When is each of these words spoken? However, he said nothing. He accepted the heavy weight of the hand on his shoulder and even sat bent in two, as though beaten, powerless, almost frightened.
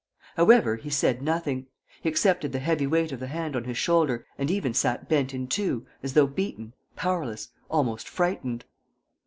However, 0.35 0.77
he 0.77 0.89
said 0.89 1.21
nothing. 1.21 1.67
He 2.01 2.09
accepted 2.09 2.51
the 2.53 2.57
heavy 2.57 2.87
weight 2.87 3.11
of 3.11 3.19
the 3.19 3.27
hand 3.27 3.55
on 3.55 3.65
his 3.65 3.77
shoulder 3.77 4.25
and 4.35 4.49
even 4.49 4.73
sat 4.73 5.07
bent 5.07 5.31
in 5.31 5.45
two, 5.45 5.85
as 6.01 6.15
though 6.15 6.25
beaten, 6.25 6.73
powerless, 6.95 7.49
almost 7.69 8.09
frightened. 8.09 8.65